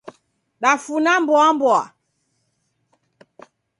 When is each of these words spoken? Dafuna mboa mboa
Dafuna 0.61 1.11
mboa 1.21 1.43
mboa 1.55 1.83